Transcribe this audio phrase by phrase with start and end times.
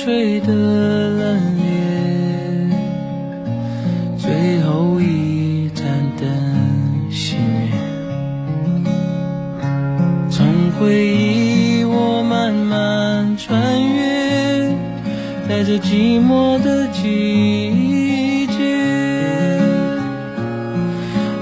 [0.00, 2.70] 吹的冷冽，
[4.16, 5.84] 最后一盏
[6.16, 6.24] 灯
[7.10, 7.72] 熄灭。
[10.30, 10.46] 从
[10.78, 14.72] 回忆我慢慢穿越，
[15.48, 19.58] 带着寂寞的季节，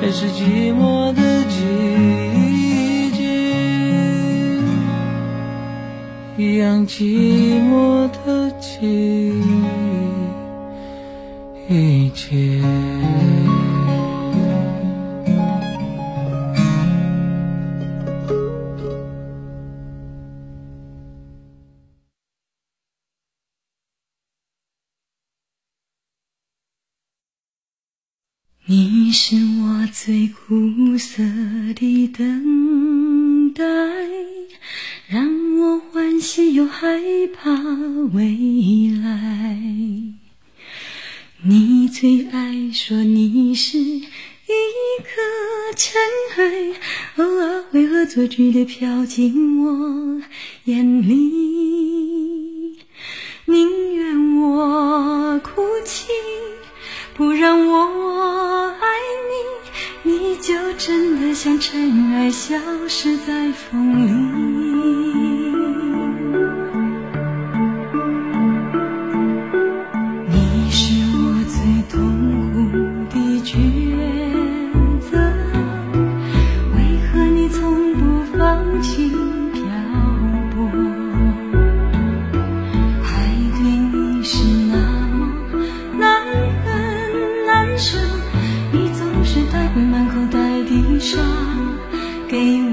[0.00, 1.12] 还是寂寞
[6.38, 9.32] 一样寂寞的季
[12.14, 12.62] 节。
[28.64, 31.20] 你是我最苦涩
[31.74, 33.64] 的等待，
[35.08, 35.26] 让
[35.58, 35.80] 我
[36.18, 36.98] 欢喜又害
[37.32, 37.52] 怕
[38.12, 39.56] 未来。
[41.44, 45.12] 你最爱说你是一颗
[45.76, 46.02] 尘
[46.36, 46.74] 埃，
[47.18, 50.20] 偶尔会恶作剧的飘进我
[50.64, 52.76] 眼里，
[53.44, 56.08] 宁愿我哭泣。
[57.14, 58.88] 不让我爱
[60.02, 62.58] 你，你就真的像尘埃，消
[62.88, 65.27] 失在风里。
[92.28, 92.67] quem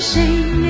[0.00, 0.67] 谁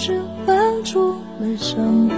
[0.00, 1.10] 是翻出
[1.40, 1.76] 了相
[2.08, 2.16] 逢。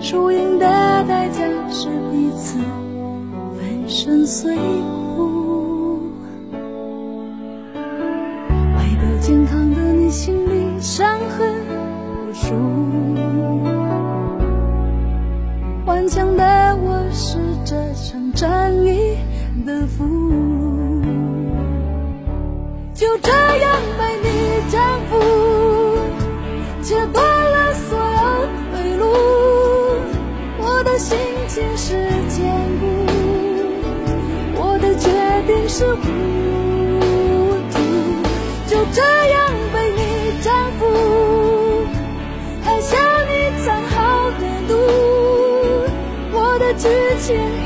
[0.00, 0.66] 输赢的
[1.06, 2.58] 代价是彼此
[3.56, 5.05] 粉身碎骨。
[31.48, 31.94] 情是
[32.28, 32.44] 坚
[32.80, 32.86] 固，
[34.56, 35.08] 我的决
[35.46, 36.02] 定是糊
[37.70, 37.74] 涂，
[38.66, 39.00] 就这
[39.30, 40.00] 样被你
[40.42, 40.82] 征服，
[42.64, 42.96] 喝下
[43.28, 43.30] 你
[43.64, 44.74] 藏好的毒，
[46.32, 46.88] 我的剧
[47.20, 47.65] 情。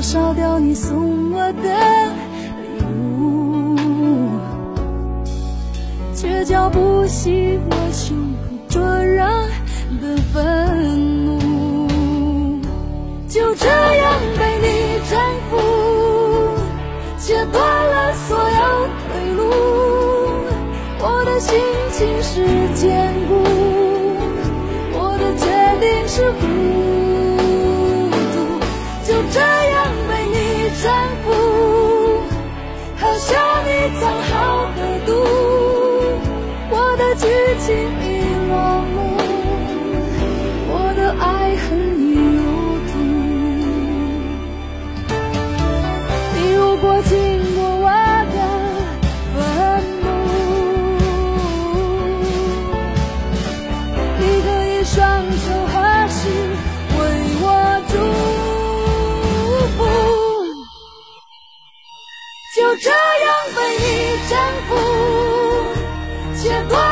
[0.00, 1.62] 烧掉你送我的
[2.62, 3.76] 礼物，
[6.14, 8.38] 却浇不熄我胸口
[8.68, 9.24] 灼热
[10.00, 11.88] 的愤怒。
[13.28, 13.79] 就这。
[66.60, 66.89] goodbye.